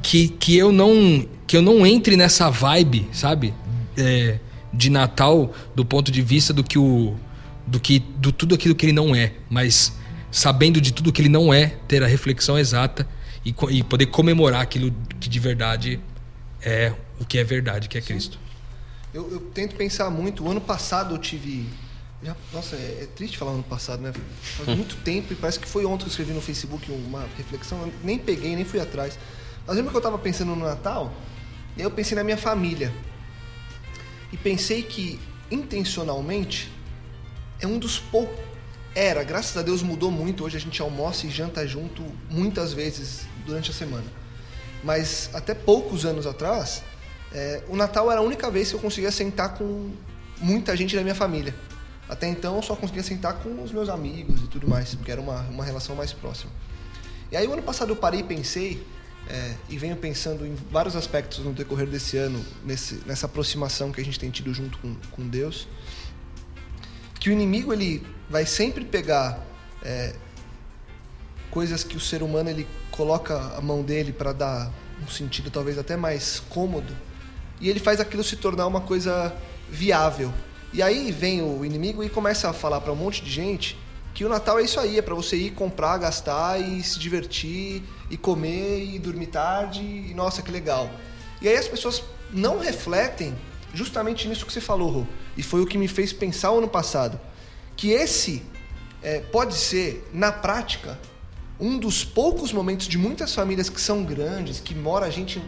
[0.01, 3.53] que, que eu não que eu não entre nessa vibe sabe
[3.97, 4.39] é,
[4.73, 7.15] de Natal do ponto de vista do que o
[7.67, 9.91] do que do tudo aquilo que ele não é, mas
[10.31, 13.05] sabendo de tudo que ele não é, ter a reflexão exata
[13.45, 15.99] e, e poder comemorar aquilo que de verdade
[16.61, 18.39] é o que é verdade, que é Cristo.
[19.13, 20.43] Eu, eu, tento pensar muito.
[20.43, 21.67] O ano passado eu tive.
[22.21, 24.13] Já, nossa, é, é, triste falar ano passado, né?
[24.41, 27.81] Faz muito tempo e parece que foi ontem que eu escrevi no Facebook uma reflexão.
[27.81, 29.17] Eu nem peguei, nem fui atrás.
[29.65, 31.13] Mas lembra que eu estava pensando no Natal?
[31.75, 32.93] E eu pensei na minha família
[34.31, 36.71] e pensei que intencionalmente
[37.59, 38.45] é um dos poucos.
[38.95, 40.43] Era, graças a Deus mudou muito.
[40.43, 44.05] Hoje a gente almoça e janta junto muitas vezes durante a semana.
[44.83, 46.83] Mas até poucos anos atrás,
[47.33, 49.91] é, o Natal era a única vez que eu conseguia sentar com
[50.39, 51.53] muita gente da minha família.
[52.07, 55.19] Até então eu só conseguia sentar com os meus amigos e tudo mais, porque era
[55.19, 56.51] uma, uma relação mais próxima.
[57.31, 58.85] E aí o ano passado eu parei e pensei
[59.29, 63.99] é, e venho pensando em vários aspectos no decorrer desse ano, nesse, nessa aproximação que
[63.99, 65.67] a gente tem tido junto com, com Deus,
[67.19, 69.45] que o inimigo ele vai sempre pegar
[69.83, 70.15] é,
[71.51, 74.71] coisas que o ser humano ele coloca a mão dele para dar
[75.03, 76.95] um sentido talvez até mais cômodo
[77.59, 79.35] e ele faz aquilo se tornar uma coisa
[79.69, 80.33] viável.
[80.73, 83.77] E aí vem o inimigo e começa a falar para um monte de gente
[84.13, 87.83] que o Natal é isso aí, é para você ir comprar, gastar e se divertir
[88.09, 90.89] e comer e dormir tarde e nossa, que legal.
[91.39, 93.35] E aí as pessoas não refletem
[93.75, 96.67] justamente nisso que você falou, Rô, e foi o que me fez pensar o ano
[96.67, 97.19] passado,
[97.75, 98.41] que esse
[99.03, 100.99] é, pode ser, na prática,
[101.59, 105.39] um dos poucos momentos de muitas famílias que são grandes, que mora gente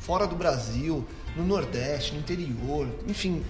[0.00, 1.04] fora do Brasil,
[1.36, 3.44] no Nordeste, no interior, enfim,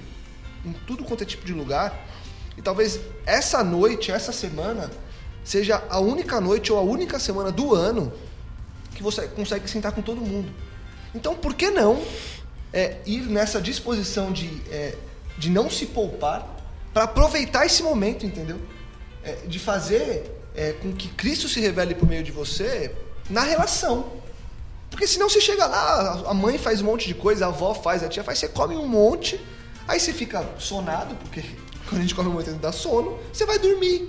[0.65, 2.07] em tudo quanto é tipo de lugar,
[2.57, 4.91] e talvez essa noite, essa semana,
[5.45, 8.13] seja a única noite ou a única semana do ano
[8.95, 10.53] que você consegue sentar com todo mundo.
[11.15, 12.03] Então, por que não
[12.73, 14.95] é, ir nessa disposição de, é,
[15.37, 16.49] de não se poupar
[16.93, 18.61] para aproveitar esse momento, entendeu?
[19.25, 22.95] É, de fazer é, com que Cristo se revele por meio de você
[23.29, 24.22] na relação.
[24.93, 28.05] Porque senão você chega lá, a mãe faz um monte de coisa, a avó faz,
[28.05, 29.41] a tia faz, você come um monte,
[29.89, 31.43] aí você fica sonado, porque
[31.89, 34.09] quando a gente come muito, dá sono, você vai dormir.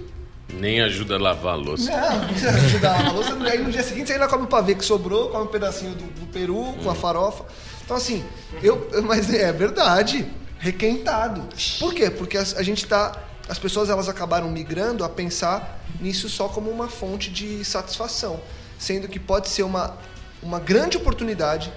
[0.49, 1.89] Nem ajuda a lavar a louça.
[1.89, 3.33] Não, não ajudar a lavar a louça.
[3.49, 6.03] Aí no dia seguinte você ainda come o pavê que sobrou, come um pedacinho do,
[6.03, 6.77] do peru hum.
[6.83, 7.45] com a farofa.
[7.83, 8.23] Então assim,
[8.61, 11.47] eu, mas é verdade, requentado.
[11.79, 12.09] Por quê?
[12.09, 16.69] Porque a, a gente tá, as pessoas elas acabaram migrando a pensar nisso só como
[16.69, 18.39] uma fonte de satisfação,
[18.77, 19.97] sendo que pode ser uma,
[20.43, 21.71] uma grande oportunidade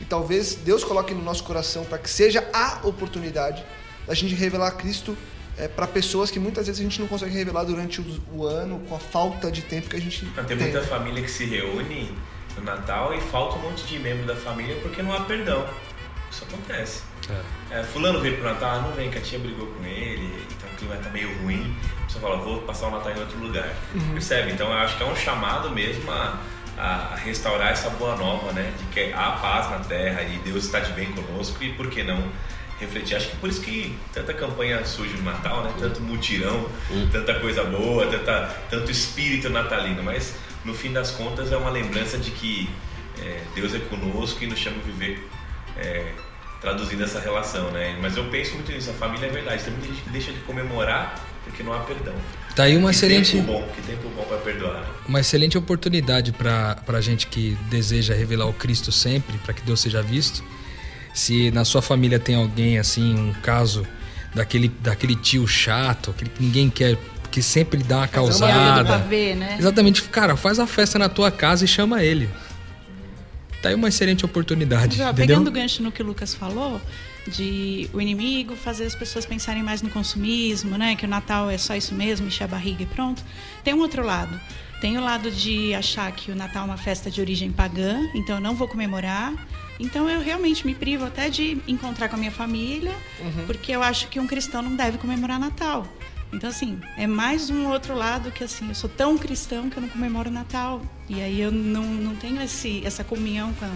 [0.00, 3.64] e talvez Deus coloque no nosso coração para que seja a oportunidade
[4.06, 5.16] da gente revelar Cristo
[5.56, 8.80] é, para pessoas que muitas vezes a gente não consegue revelar durante o, o, ano
[8.88, 10.44] com a falta de tempo que a gente tem.
[10.44, 12.16] Tem muita família que se reúne
[12.56, 15.66] no Natal e falta um monte de membro da família porque não há perdão.
[16.30, 17.02] Isso acontece.
[17.28, 17.80] É.
[17.80, 20.68] É, fulano veio pro Natal, ah, não vem, que a tia brigou com ele, então
[20.68, 21.76] o clima tá meio ruim.
[22.08, 23.68] Você fala, vou passar o Natal em outro lugar.
[23.94, 24.12] Uhum.
[24.12, 24.52] Percebe?
[24.52, 26.40] Então eu acho que é um chamado mesmo a,
[26.80, 28.72] a restaurar essa boa nova, né?
[28.78, 32.02] De que há paz na terra e Deus está de bem conosco e por que
[32.02, 32.24] não
[32.78, 33.16] refletir.
[33.16, 35.74] Acho que por isso que tanta campanha surge no Natal, né?
[35.78, 37.08] Tanto mutirão, hum.
[37.12, 40.02] tanta coisa boa, tanta, tanto espírito natalino.
[40.02, 42.70] Mas no fim das contas é uma lembrança de que
[43.20, 45.28] é, Deus é conosco e nos chama a viver
[45.76, 46.12] é,
[46.62, 47.98] traduzindo essa relação, né?
[48.00, 48.90] Mas eu penso muito nisso.
[48.90, 49.62] A família é verdade.
[49.62, 52.14] Tem muita gente que deixa de comemorar porque não há perdão.
[52.54, 54.84] Tá aí uma que excelente, tempo bom, que tempo bom para perdoar.
[55.06, 59.80] uma excelente oportunidade para a gente que deseja revelar o Cristo sempre, para que Deus
[59.80, 60.42] seja visto.
[61.14, 63.86] Se na sua família tem alguém assim, um caso
[64.34, 66.96] daquele, daquele tio chato, aquele que ninguém quer,
[67.30, 68.98] que sempre dá uma uma causada.
[68.98, 69.56] ver, né?
[69.58, 72.28] Exatamente, cara, faz a festa na tua casa e chama ele.
[73.62, 75.26] Tá aí uma excelente oportunidade, Já, entendeu?
[75.26, 76.80] pegando o gancho no que o Lucas falou,
[77.28, 80.96] de o inimigo fazer as pessoas pensarem mais no consumismo, né?
[80.96, 83.22] Que o Natal é só isso mesmo, encher a barriga e pronto.
[83.62, 84.40] Tem um outro lado.
[84.80, 88.36] Tem o lado de achar que o Natal é uma festa de origem pagã, então
[88.36, 89.34] eu não vou comemorar.
[89.78, 92.94] Então eu realmente me privo até de encontrar com a minha família,
[93.46, 95.86] porque eu acho que um cristão não deve comemorar Natal.
[96.32, 99.82] Então, assim, é mais um outro lado que, assim, eu sou tão cristão que eu
[99.82, 100.80] não comemoro Natal.
[101.08, 103.70] E aí eu não, não tenho esse, essa comunhão com a,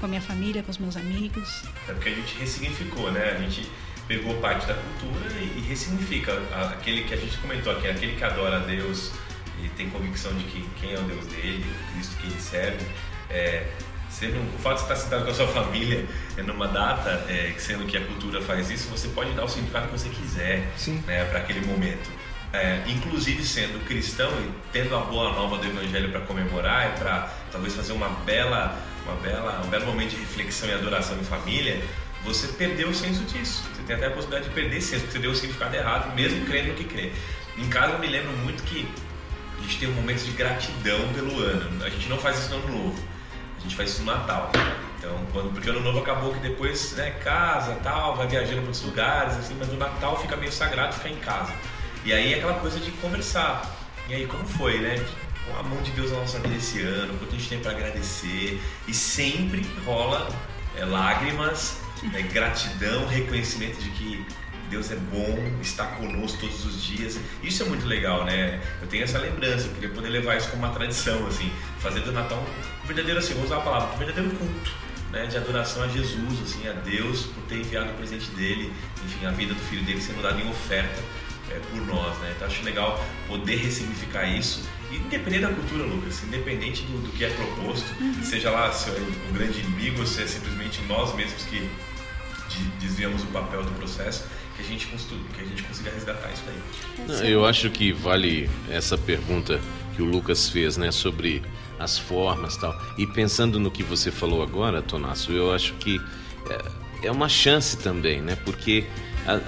[0.00, 1.62] com a minha família, com os meus amigos.
[1.88, 3.30] É porque a gente ressignificou, né?
[3.30, 3.70] A gente
[4.08, 6.32] pegou parte da cultura e, e ressignifica
[6.72, 9.12] aquele que a gente comentou aqui, aquele que adora a Deus
[9.62, 12.84] e tem convicção de que quem é o Deus dele, o Cristo que ele serve.
[13.28, 13.68] É,
[14.28, 16.06] o fato de estar sentado com a sua família
[16.36, 19.86] é, numa data, é, sendo que a cultura faz isso, você pode dar o significado
[19.86, 20.68] que você quiser
[21.06, 22.10] né, para aquele momento.
[22.52, 27.32] É, inclusive sendo cristão e tendo a boa nova do evangelho para comemorar e para
[27.52, 31.80] talvez fazer uma bela, uma bela, um belo momento de reflexão e adoração em família,
[32.24, 33.62] você perdeu o senso disso.
[33.74, 36.44] Você tem até a possibilidade de perder senso, porque você deu o significado errado, mesmo
[36.44, 37.12] crendo no que crê.
[37.56, 38.88] Em casa eu me lembro muito que
[39.58, 41.84] a gente tem um momento de gratidão pelo ano.
[41.84, 43.02] A gente não faz isso no ano novo,
[43.60, 44.50] a gente faz isso no Natal.
[44.98, 48.82] Então, quando, porque ano novo acabou que depois, né, casa, tal, vai viajando para outros
[48.82, 51.52] lugares, assim, mas no Natal fica meio sagrado ficar em casa.
[52.04, 53.78] E aí aquela coisa de conversar.
[54.08, 54.96] E aí como foi, né?
[55.46, 57.72] Com a mão de Deus na nossa vida esse ano, quanto a gente tem para
[57.72, 58.60] agradecer.
[58.88, 60.28] E sempre rola
[60.76, 61.80] é, lágrimas,
[62.14, 64.26] é, gratidão, reconhecimento de que
[64.70, 67.18] Deus é bom, está conosco todos os dias.
[67.42, 68.60] Isso é muito legal, né?
[68.80, 72.12] Eu tenho essa lembrança, eu queria poder levar isso como uma tradição, assim, fazer do
[72.12, 72.42] Natal
[72.82, 74.72] um verdadeiro, assim, vou usar a palavra, um verdadeiro culto,
[75.10, 75.26] né?
[75.26, 78.72] De adoração a Jesus, assim, a Deus por ter enviado o presente dele,
[79.04, 81.02] enfim, a vida do filho dele sendo dada em oferta
[81.50, 82.32] é, por nós, né?
[82.36, 87.24] Então acho legal poder ressignificar isso, e independente da cultura, Lucas, independente do, do que
[87.24, 87.86] é proposto,
[88.24, 91.68] seja lá se é o grande inimigo ou se é simplesmente nós mesmos que
[92.48, 94.24] de- desviamos o papel do processo,
[94.60, 97.06] que a gente, constru- que a gente consiga resgatar isso daí.
[97.08, 99.60] Não, eu acho que vale essa pergunta
[99.96, 101.42] que o Lucas fez, né, sobre
[101.78, 102.82] as formas e tal.
[102.98, 106.00] E pensando no que você falou agora, Tonasso, eu acho que
[107.02, 108.36] é, é uma chance também, né?
[108.44, 108.84] Porque,
[109.26, 109.40] a-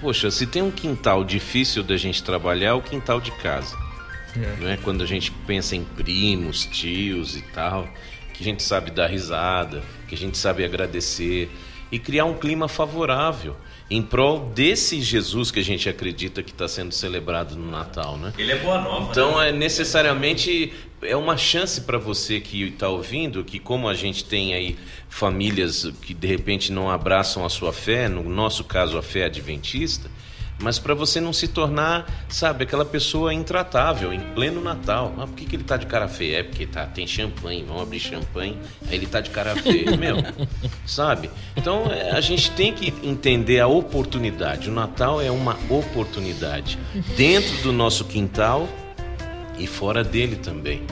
[0.00, 3.76] poxa, se tem um quintal difícil da gente trabalhar, é o quintal de casa.
[4.60, 7.88] Não é quando a gente pensa em primos, tios e tal,
[8.34, 11.50] que a gente sabe dar risada, que a gente sabe agradecer
[11.90, 13.56] e criar um clima favorável
[13.90, 18.34] em prol desse Jesus que a gente acredita que está sendo celebrado no Natal, né?
[18.36, 19.10] Ele é boa nova.
[19.10, 19.48] Então né?
[19.48, 24.52] é necessariamente é uma chance para você que está ouvindo, que como a gente tem
[24.52, 24.76] aí
[25.08, 30.10] famílias que de repente não abraçam a sua fé, no nosso caso a fé adventista,
[30.60, 35.14] mas para você não se tornar, sabe, aquela pessoa intratável em pleno Natal.
[35.18, 36.38] Ah, por que, que ele tá de cara feia?
[36.38, 40.16] É porque tá, tem champanhe, vamos abrir champanhe, aí ele tá de cara feia, meu,
[40.86, 41.30] sabe?
[41.56, 44.68] Então é, a gente tem que entender a oportunidade.
[44.68, 46.78] O Natal é uma oportunidade
[47.16, 48.68] dentro do nosso quintal
[49.58, 50.82] e fora dele também.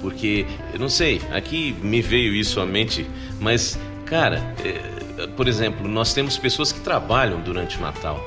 [0.00, 3.06] Porque, eu não sei, aqui me veio isso à mente,
[3.38, 8.18] mas, cara, é, por exemplo, nós temos pessoas que trabalham durante o Natal.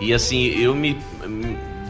[0.00, 0.96] E assim, eu me.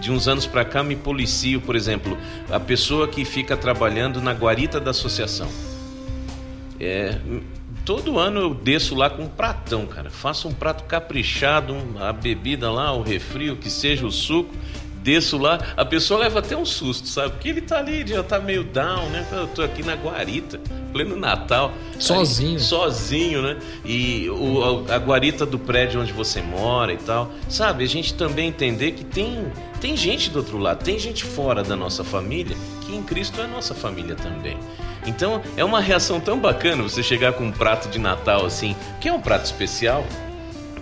[0.01, 2.19] De uns anos pra cá, me policio, por exemplo,
[2.51, 5.49] a pessoa que fica trabalhando na guarita da associação.
[6.79, 7.19] É,
[7.87, 10.11] todo ano eu desço lá com um pratão, cara.
[10.11, 14.55] Faço um prato caprichado, a bebida lá, o refri, o que seja, o suco.
[15.05, 17.33] Desço lá, a pessoa leva até um susto, sabe?
[17.33, 19.27] Porque ele tá ali, já tá meio down, né?
[19.33, 20.59] Eu tô aqui na guarita,
[20.95, 21.75] pleno Natal.
[21.99, 22.55] Sozinho.
[22.55, 23.59] Aí, sozinho, né?
[23.85, 27.31] E o, a, a guarita do prédio onde você mora e tal.
[27.51, 29.45] Sabe, a gente também entender que tem,
[29.79, 33.47] tem gente do outro lado, tem gente fora da nossa família, que em Cristo é
[33.47, 34.57] nossa família também.
[35.07, 39.09] Então é uma reação tão bacana você chegar com um prato de Natal assim, que
[39.11, 40.03] é um prato especial,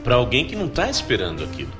[0.04, 1.72] para alguém que não está esperando aquilo.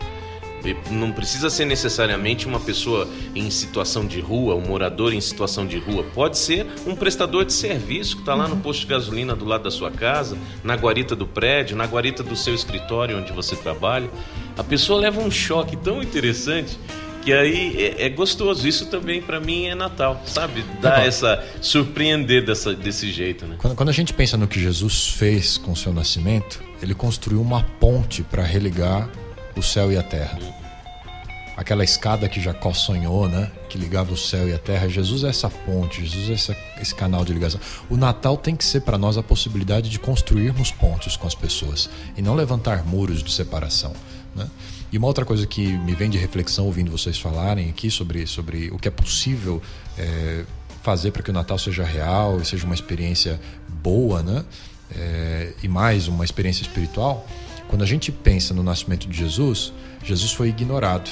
[0.91, 5.79] Não precisa ser necessariamente uma pessoa em situação de rua, um morador em situação de
[5.79, 6.05] rua.
[6.15, 9.65] Pode ser um prestador de serviço que está lá no posto de gasolina do lado
[9.65, 14.09] da sua casa, na guarita do prédio, na guarita do seu escritório onde você trabalha.
[14.57, 16.79] A pessoa leva um choque tão interessante
[17.23, 18.67] que aí é, é gostoso.
[18.67, 20.65] Isso também para mim é Natal, sabe?
[20.83, 21.01] Legal.
[21.01, 23.57] essa surpreender dessa, desse jeito, né?
[23.59, 27.41] Quando, quando a gente pensa no que Jesus fez com o seu nascimento, ele construiu
[27.41, 29.09] uma ponte para religar
[29.57, 30.39] o céu e a terra.
[31.57, 33.51] aquela escada que Jacó sonhou, né?
[33.69, 34.89] Que ligava o céu e a terra.
[34.89, 37.61] Jesus é essa ponte, Jesus é essa, esse canal de ligação.
[37.89, 41.89] O Natal tem que ser para nós a possibilidade de construirmos pontes com as pessoas
[42.17, 43.93] e não levantar muros de separação.
[44.35, 44.49] Né?
[44.93, 48.71] E uma outra coisa que me vem de reflexão ouvindo vocês falarem aqui sobre, sobre
[48.71, 49.63] o que é possível
[49.97, 50.45] é,
[50.83, 54.45] fazer para que o Natal seja real e seja uma experiência boa, né?
[54.95, 57.27] É, e mais uma experiência espiritual.
[57.73, 59.73] Quando a gente pensa no nascimento de Jesus,
[60.05, 61.09] Jesus foi ignorado.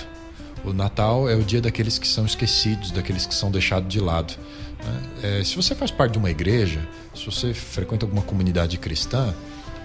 [0.62, 4.35] O Natal é o dia daqueles que são esquecidos, daqueles que são deixados de lado.
[4.85, 5.38] Né?
[5.40, 9.35] É, se você faz parte de uma igreja, se você frequenta alguma comunidade cristã,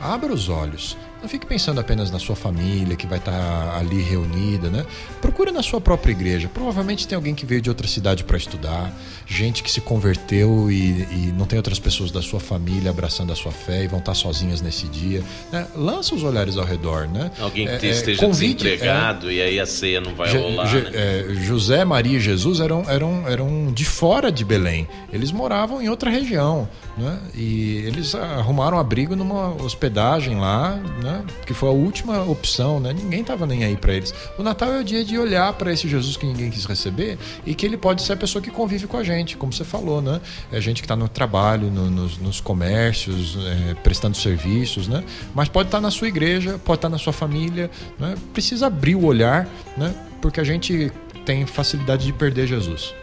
[0.02, 0.98] abra os olhos.
[1.22, 4.86] Não fique pensando apenas na sua família que vai estar ali reunida, né?
[5.22, 6.50] Procure na sua própria igreja.
[6.54, 8.94] Provavelmente tem alguém que veio de outra cidade para estudar,
[9.26, 13.36] gente que se converteu e, e, não tem outras pessoas da sua família abraçando a
[13.36, 15.24] sua fé e vão estar sozinhas nesse dia.
[15.52, 15.66] Né?
[15.76, 17.32] Lança os olhares ao redor, né?
[17.40, 20.72] Alguém que é, esteja convite, desempregado é, e aí a ceia não vai rolar.
[20.72, 20.92] né?
[20.94, 24.88] é, José, Maria e Jesus eram, eram, eram de fora de Belém.
[25.12, 27.20] Eles moravam em outra região, né?
[27.34, 31.24] E eles arrumaram abrigo numa hospedagem lá, né?
[31.46, 32.94] Que foi a última opção, né?
[32.94, 34.14] Ninguém estava nem aí para eles.
[34.38, 37.54] O Natal é o dia de olhar para esse Jesus que ninguém quis receber e
[37.54, 40.22] que ele pode ser a pessoa que convive com a gente, como você falou, né?
[40.52, 43.38] É gente que está no trabalho, no, nos, nos, comércios,
[43.70, 45.04] é, prestando serviços, né?
[45.34, 48.16] Mas pode estar tá na sua igreja, pode estar tá na sua família, né?
[48.34, 49.94] Precisa abrir o olhar, né?
[50.22, 50.92] Porque a gente
[51.26, 52.94] tem facilidade de perder Jesus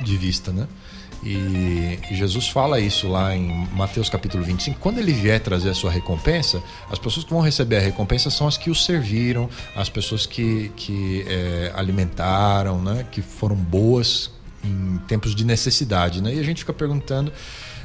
[0.00, 0.66] de vista, né?
[1.22, 4.78] E, Jesus fala isso lá em Mateus capítulo 25.
[4.78, 8.46] Quando ele vier trazer a sua recompensa, as pessoas que vão receber a recompensa são
[8.46, 13.06] as que o serviram, as pessoas que, que é, alimentaram, né?
[13.10, 14.30] que foram boas
[14.62, 16.22] em tempos de necessidade.
[16.22, 16.34] Né?
[16.34, 17.32] E a gente fica perguntando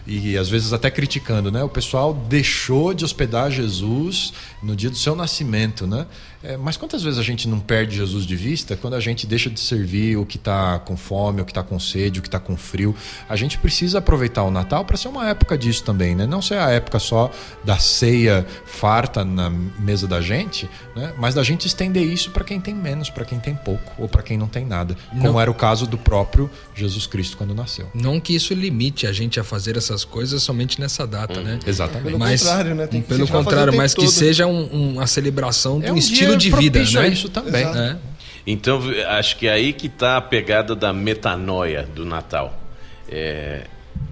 [0.10, 1.64] e às vezes até criticando, né?
[1.64, 6.08] O pessoal deixou de hospedar Jesus no dia do seu nascimento, né?
[6.42, 9.50] É, mas quantas vezes a gente não perde Jesus de vista quando a gente deixa
[9.50, 12.40] de servir o que está com fome, o que está com sede, o que está
[12.40, 12.96] com frio?
[13.28, 16.26] A gente precisa aproveitar o Natal para ser uma época disso também, né?
[16.26, 17.30] Não ser a época só
[17.64, 21.14] da ceia farta na mesa da gente, né?
[21.18, 24.24] Mas da gente estender isso para quem tem menos, para quem tem pouco ou para
[24.24, 25.42] quem não tem nada, como não.
[25.42, 27.90] era o caso do próprio Jesus Cristo quando nasceu.
[27.94, 31.60] Não que isso limite a gente a fazer essas coisas somente nessa data, hum, né?
[31.68, 32.06] Exatamente.
[32.06, 32.88] Pelo mas, contrário, né?
[32.88, 34.12] pelo contrário, mas que todo.
[34.12, 37.08] seja um, uma celebração é um estilo estilo de vida, né?
[37.10, 37.66] isso também.
[37.66, 37.98] É.
[38.46, 42.60] Então, acho que é aí que está a pegada da metanoia do Natal.
[43.08, 43.66] É,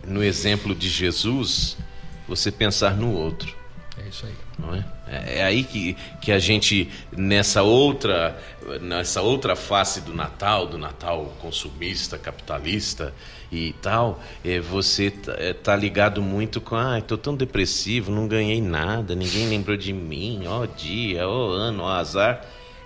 [0.06, 1.78] no exemplo de Jesus,
[2.28, 3.56] você pensar no outro.
[3.98, 4.34] É isso aí.
[4.60, 4.86] Não é?
[5.08, 5.40] é?
[5.40, 8.38] É, aí que, que a gente, nessa outra,
[8.82, 13.14] nessa outra face do Natal, do Natal consumista, capitalista
[13.52, 18.28] e tal, é, você tá, é, tá ligado muito com, ah, estou tão depressivo, não
[18.28, 22.46] ganhei nada, ninguém lembrou de mim, ó dia, ó ano, ó azar.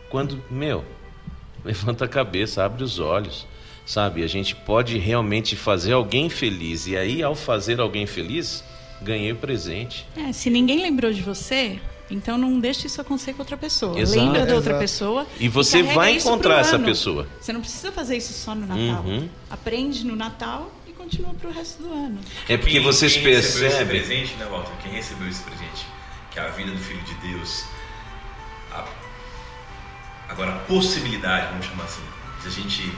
[0.09, 0.85] Quando, meu,
[1.65, 3.47] levanta a cabeça, abre os olhos,
[3.85, 4.23] sabe?
[4.23, 8.63] A gente pode realmente fazer alguém feliz e aí, ao fazer alguém feliz,
[9.01, 10.05] ganhei o presente.
[10.15, 11.79] É, se ninguém lembrou de você,
[12.11, 13.99] então não deixe isso acontecer com outra pessoa.
[13.99, 14.19] Exato.
[14.19, 15.25] Lembra da outra pessoa.
[15.39, 17.27] E você e vai encontrar essa pessoa.
[17.39, 19.03] Você não precisa fazer isso só no Natal.
[19.03, 19.29] Uhum.
[19.49, 22.19] Aprende no Natal e continua para o resto do ano.
[22.47, 23.69] É porque quem, vocês quem percebem.
[23.69, 24.73] Recebeu esse presente, né, Walter?
[24.83, 25.85] Quem recebeu esse presente,
[26.31, 27.65] que é a vida do Filho de Deus,
[28.71, 28.85] a...
[30.29, 32.03] agora a possibilidade, vamos chamar assim,
[32.41, 32.93] de a gente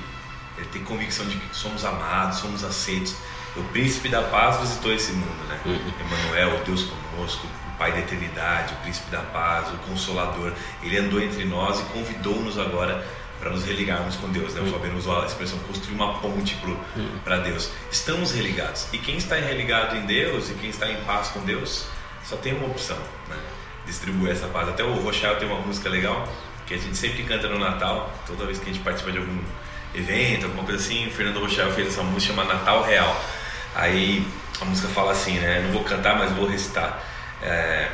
[0.57, 3.15] eh, ter convicção de que somos amados, somos aceitos
[3.55, 5.59] o príncipe da paz visitou esse mundo, né?
[5.65, 5.77] Uhum.
[6.07, 7.47] Emmanuel, o Deus conosco,
[7.83, 10.53] Pai da eternidade, o príncipe da paz, o consolador.
[10.81, 13.05] Ele andou entre nós e convidou-nos agora
[13.41, 14.61] para nos religarmos com Deus, né?
[14.61, 14.71] O uhum.
[14.71, 16.57] Fabiano usou a expressão construir uma ponte
[17.25, 17.43] para uhum.
[17.43, 17.69] Deus.
[17.91, 18.87] Estamos religados.
[18.93, 21.85] E quem está religado em Deus e quem está em paz com Deus,
[22.23, 22.95] só tem uma opção,
[23.27, 23.35] né?
[23.85, 24.69] Distribuir essa paz.
[24.69, 26.25] Até o Rochelle tem uma música legal
[26.65, 29.39] que a gente sempre canta no Natal, toda vez que a gente participa de algum
[29.93, 33.21] evento, alguma coisa assim, o Fernando Rochelle fez essa música chamada Natal Real.
[33.75, 34.25] Aí
[34.61, 35.63] a música fala assim, né?
[35.65, 37.11] Não vou cantar, mas vou recitar.
[37.43, 37.91] É,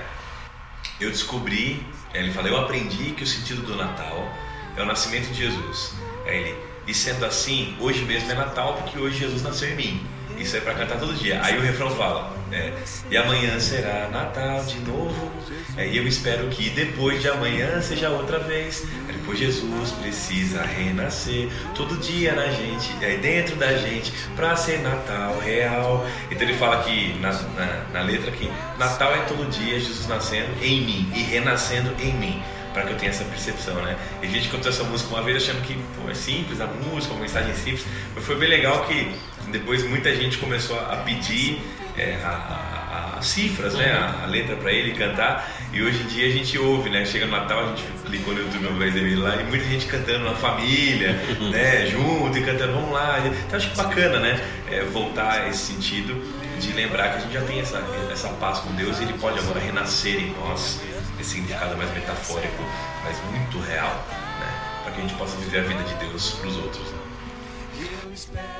[1.00, 4.32] eu descobri, ele fala, eu aprendi que o sentido do Natal
[4.78, 5.94] é o nascimento de Jesus.
[6.26, 6.56] Aí ele,
[6.88, 10.08] e sendo assim, hoje mesmo é Natal porque hoje Jesus nasceu em mim.
[10.40, 11.40] Isso é para cantar todo dia.
[11.44, 12.74] Aí o refrão fala: é,
[13.12, 15.32] E amanhã será Natal de novo.
[15.78, 18.86] É, e eu espero que depois de amanhã seja outra vez.
[19.08, 25.38] Depois Jesus precisa renascer todo dia na gente, é, dentro da gente, para ser Natal
[25.40, 26.08] real.
[26.32, 30.50] Então ele fala aqui na, na, na letra que Natal é todo dia Jesus nascendo
[30.64, 32.42] em mim e renascendo em mim
[32.74, 33.98] para que eu tenha essa percepção, né?
[34.22, 37.14] E a gente cantou essa música uma vez achando que pô, é simples a música,
[37.14, 37.86] uma mensagem simples,
[38.16, 39.12] mas foi bem legal que
[39.52, 41.62] depois muita gente começou a pedir,
[41.98, 43.92] é, a, a, as cifras, né?
[43.92, 45.50] A, a letra para ele cantar.
[45.72, 47.06] E hoje em dia a gente ouve, né?
[47.06, 49.86] Chega no Natal, a gente clicou no YouTube uma vez dele lá e muita gente
[49.86, 51.14] cantando na família,
[51.52, 51.86] né?
[51.88, 53.20] Junto e cantando, vamos lá.
[53.20, 54.40] Então acho que bacana, né?
[54.72, 57.82] É, voltar a esse sentido de lembrar que a gente já tem essa,
[58.12, 60.82] essa paz com Deus e Ele pode agora renascer em nós,
[61.20, 62.64] esse significado mais metafórico,
[63.04, 64.06] mas muito real,
[64.40, 64.82] né?
[64.84, 66.92] Para que a gente possa viver a vida de Deus para os outros.
[66.92, 66.99] Né?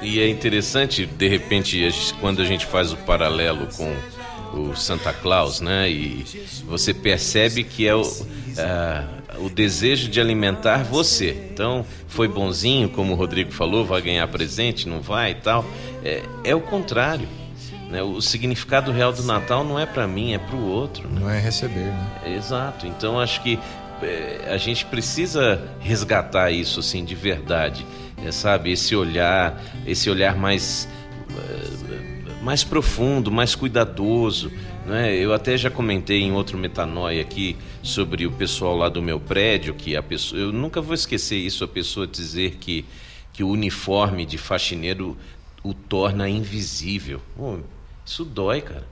[0.02, 1.88] E é interessante, de repente,
[2.20, 3.96] quando a gente faz o paralelo com
[4.54, 5.90] o Santa Claus, né?
[5.90, 6.26] E
[6.66, 8.04] você percebe que é o,
[8.58, 9.08] ah,
[9.38, 11.50] o desejo de alimentar você.
[11.52, 15.66] Então, foi bonzinho, como o Rodrigo falou, vai ganhar presente, não vai e tal.
[16.04, 17.28] É, é o contrário.
[17.90, 18.04] Né?
[18.04, 21.08] O significado real do Natal não é para mim, é para o outro.
[21.08, 21.20] Né?
[21.22, 22.36] Não é receber, né?
[22.36, 22.86] Exato.
[22.86, 23.60] Então acho que
[24.02, 27.86] eh, a gente precisa resgatar isso assim de verdade,
[28.26, 28.72] é, sabe?
[28.72, 30.88] Esse olhar, esse olhar mais
[31.32, 34.52] eh, mais profundo, mais cuidadoso,
[34.86, 35.16] né?
[35.16, 39.74] Eu até já comentei em outro metanoia aqui sobre o pessoal lá do meu prédio
[39.74, 42.86] que a pessoa, eu nunca vou esquecer isso, a pessoa dizer que
[43.32, 45.16] que o uniforme de faxineiro
[45.64, 47.22] o torna invisível.
[47.38, 47.60] Pô,
[48.06, 48.86] isso dói, cara.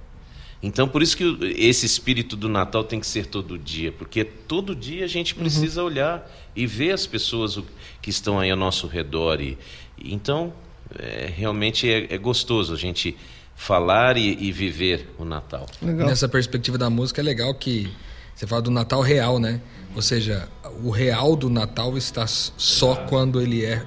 [0.61, 4.75] Então, por isso que esse espírito do Natal tem que ser todo dia, porque todo
[4.75, 7.59] dia a gente precisa olhar e ver as pessoas
[8.01, 9.39] que estão aí ao nosso redor.
[9.39, 9.57] E,
[10.03, 10.51] então,
[10.97, 13.15] é, realmente é, é gostoso a gente
[13.55, 15.67] falar e, e viver o Natal.
[15.81, 16.07] Legal.
[16.07, 17.91] Nessa perspectiva da música é legal que
[18.35, 19.59] você fala do Natal real, né?
[19.95, 20.47] Ou seja,
[20.83, 23.83] o real do Natal está só quando ele é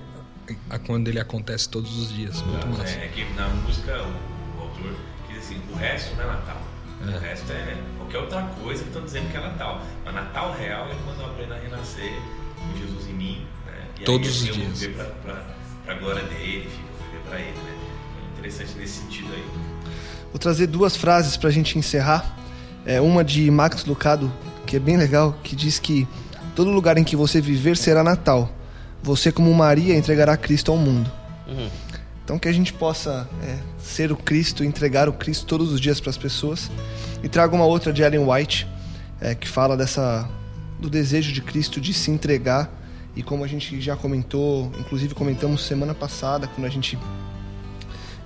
[0.85, 2.43] quando ele acontece todos os dias.
[2.43, 2.99] Muito massa.
[2.99, 4.97] É, é que na música o, o autor
[5.29, 6.60] diz assim, o resto não é Natal.
[7.03, 9.83] O resto é qualquer outra coisa que estão dizendo que é Natal.
[10.05, 12.13] Mas Natal real é quando eu aprendo a renascer
[12.57, 13.47] com Jesus em mim.
[13.67, 13.73] Né?
[14.01, 14.81] E Todos aí, os eu dias.
[14.81, 15.45] viver pra,
[15.85, 17.57] pra glória dele, fico viver pra ele.
[17.57, 17.79] Né?
[18.27, 19.45] É interessante nesse sentido aí.
[20.31, 22.37] Vou trazer duas frases para a gente encerrar.
[22.85, 24.33] É, uma de Max Lucado,
[24.67, 26.07] que é bem legal, que diz que
[26.55, 28.51] todo lugar em que você viver será Natal.
[29.03, 31.11] Você, como Maria, entregará Cristo ao mundo.
[32.25, 36.01] Então que a gente possa é, ser o Cristo, entregar o Cristo todos os dias
[36.01, 36.71] para as pessoas.
[37.23, 38.67] E trago uma outra de Ellen White,
[39.21, 40.29] é, que fala dessa
[40.79, 42.71] do desejo de Cristo de se entregar.
[43.15, 46.99] E como a gente já comentou, inclusive comentamos semana passada, quando a gente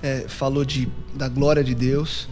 [0.02, 2.28] é, falou de, da glória de Deus,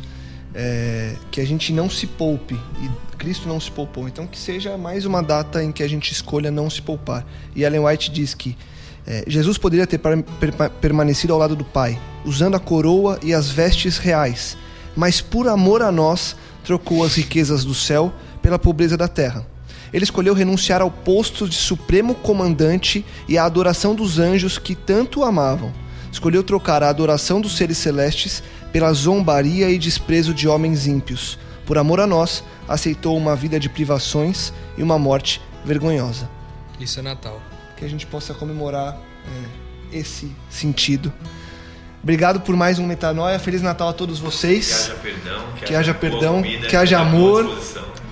[0.54, 4.06] é, que a gente não se poupe, e Cristo não se poupou.
[4.06, 7.26] Então que seja mais uma data em que a gente escolha não se poupar.
[7.56, 8.56] E Ellen White diz que
[9.06, 13.34] é, Jesus poderia ter per- per- permanecido ao lado do Pai, usando a coroa e
[13.34, 14.56] as vestes reais,
[14.94, 19.46] mas por amor a nós trocou as riquezas do céu pela pobreza da terra.
[19.92, 25.22] Ele escolheu renunciar ao posto de supremo comandante e à adoração dos anjos que tanto
[25.22, 25.72] amavam.
[26.10, 28.42] Escolheu trocar a adoração dos seres celestes
[28.72, 31.38] pela zombaria e desprezo de homens ímpios.
[31.66, 36.28] Por amor a nós, aceitou uma vida de privações e uma morte vergonhosa.
[36.80, 37.40] Isso é Natal.
[37.82, 38.96] Que a gente possa comemorar
[39.92, 41.12] é, esse sentido.
[42.00, 43.40] Obrigado por mais um Metanoia.
[43.40, 44.84] Feliz Natal a todos Que vocês.
[44.84, 47.58] haja perdão, que, Que haja perdão, comida, que haja amor.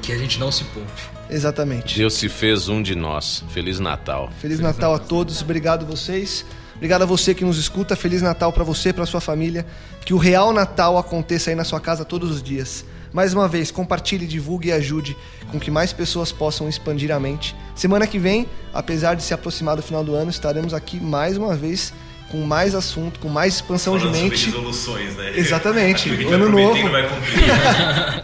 [0.03, 0.91] Que a gente não se poupe.
[1.31, 1.97] Exatamente.
[1.97, 3.45] Deus se fez um de nós.
[3.51, 4.33] Feliz Natal.
[4.41, 6.45] Feliz Natal a todos, obrigado vocês.
[6.75, 7.95] Obrigado a você que nos escuta.
[7.95, 9.64] Feliz Natal para você, para sua família.
[10.05, 12.85] Que o real Natal aconteça aí na sua casa todos os dias.
[13.13, 15.17] Mais uma vez, compartilhe, divulgue e ajude
[15.51, 17.57] com que mais pessoas possam expandir a mente.
[17.75, 21.57] Semana que vem, apesar de se aproximar do final do ano, estaremos aqui mais uma
[21.57, 21.93] vez
[22.31, 24.47] com mais assunto, com mais expansão Falando de sobre mente.
[24.47, 25.33] resoluções, né?
[25.37, 26.09] Exatamente.
[26.27, 26.89] Ano novo.
[26.89, 27.43] vai cumprir.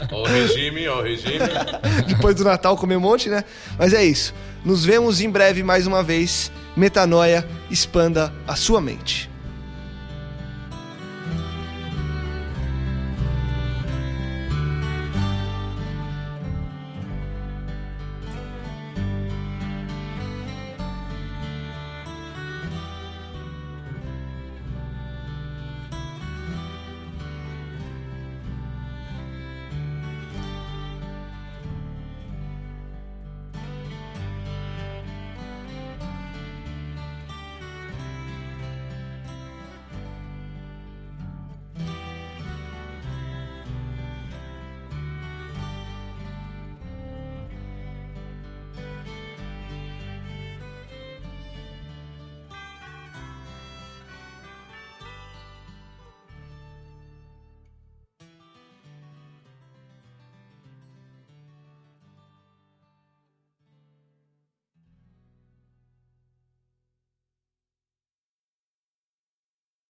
[0.13, 1.41] Ó o regime, ó o regime.
[2.07, 3.43] Depois do Natal comer um monte, né?
[3.77, 4.33] Mas é isso.
[4.65, 6.53] Nos vemos em breve mais uma vez.
[6.77, 9.29] Metanoia, expanda a sua mente.